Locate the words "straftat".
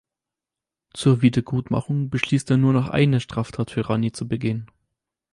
3.19-3.69